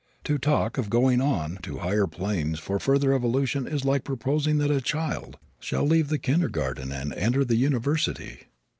To 0.23 0.39
talk 0.39 0.79
of 0.79 0.89
going 0.89 1.21
on 1.21 1.59
to 1.61 1.77
higher 1.77 2.07
planes 2.07 2.57
for 2.57 2.79
further 2.79 3.13
evolution 3.13 3.67
is 3.67 3.85
like 3.85 4.03
proposing 4.03 4.57
that 4.57 4.71
a 4.71 4.81
child 4.81 5.37
shall 5.59 5.85
leave 5.85 6.07
the 6.07 6.17
kindergarten 6.17 6.91
and 6.91 7.13
enter 7.13 7.45
the 7.45 7.55
university. 7.55 8.47